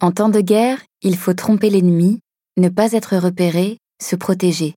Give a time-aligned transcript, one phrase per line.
[0.00, 2.20] En temps de guerre, il faut tromper l'ennemi,
[2.56, 4.74] ne pas être repéré, se protéger.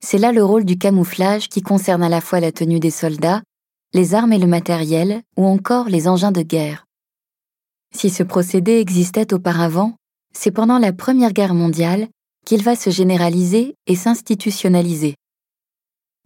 [0.00, 3.42] C'est là le rôle du camouflage qui concerne à la fois la tenue des soldats,
[3.92, 6.86] les armes et le matériel, ou encore les engins de guerre.
[7.94, 9.96] Si ce procédé existait auparavant,
[10.32, 12.08] c'est pendant la Première Guerre mondiale
[12.46, 15.14] qu'il va se généraliser et s'institutionnaliser.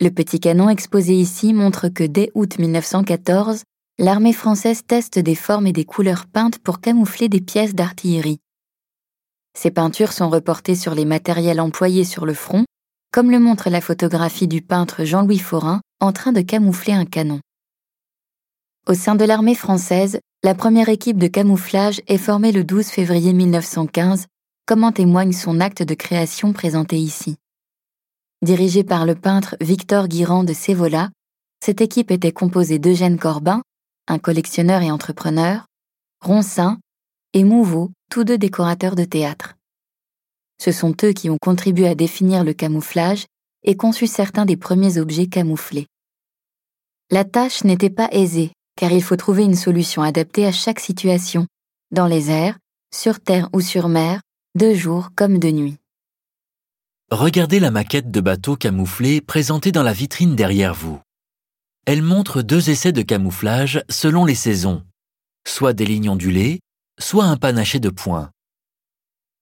[0.00, 3.64] Le petit canon exposé ici montre que dès août 1914,
[3.98, 8.40] l'armée française teste des formes et des couleurs peintes pour camoufler des pièces d'artillerie.
[9.56, 12.66] Ces peintures sont reportées sur les matériels employés sur le front,
[13.10, 17.40] comme le montre la photographie du peintre Jean-Louis Forain en train de camoufler un canon.
[18.86, 23.32] Au sein de l'armée française, la première équipe de camouflage est formée le 12 février
[23.32, 24.26] 1915,
[24.66, 27.36] comme en témoigne son acte de création présenté ici.
[28.42, 31.08] Dirigée par le peintre Victor Guirand de Sévola,
[31.64, 33.62] cette équipe était composée d'Eugène Corbin,
[34.08, 35.66] un collectionneur et entrepreneur,
[36.20, 36.78] Roncin
[37.32, 39.56] et Mouveau, tous deux décorateurs de théâtre.
[40.58, 43.26] Ce sont eux qui ont contribué à définir le camouflage
[43.64, 45.86] et conçu certains des premiers objets camouflés.
[47.10, 51.46] La tâche n'était pas aisée, car il faut trouver une solution adaptée à chaque situation,
[51.90, 52.58] dans les airs,
[52.94, 54.22] sur terre ou sur mer,
[54.54, 55.76] de jour comme de nuit.
[57.10, 61.00] Regardez la maquette de bateau camouflé présentée dans la vitrine derrière vous.
[61.86, 64.82] Elle montre deux essais de camouflage selon les saisons,
[65.46, 66.58] soit des lignes ondulées,
[66.98, 68.30] soit un panaché de points.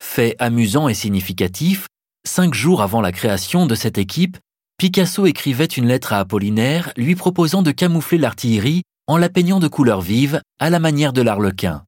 [0.02, 1.86] Fait amusant et significatif,
[2.26, 4.36] cinq jours avant la création de cette équipe,
[4.76, 9.68] Picasso écrivait une lettre à Apollinaire lui proposant de camoufler l'artillerie en la peignant de
[9.68, 11.84] couleurs vives à la manière de l'arlequin.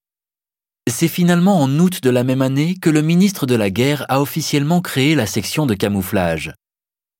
[0.89, 4.23] C'est finalement en août de la même année que le ministre de la Guerre a
[4.23, 6.55] officiellement créé la section de camouflage.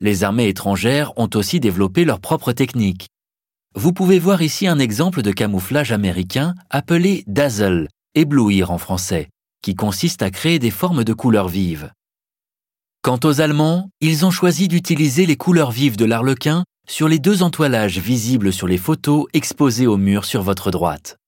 [0.01, 3.09] Les armées étrangères ont aussi développé leurs propres techniques.
[3.79, 9.29] Vous pouvez voir ici un exemple de camouflage américain appelé dazzle, éblouir en français,
[9.61, 11.93] qui consiste à créer des formes de couleurs vives.
[13.03, 17.43] Quant aux Allemands, ils ont choisi d'utiliser les couleurs vives de l'arlequin sur les deux
[17.43, 21.19] entoilages visibles sur les photos exposées au mur sur votre droite.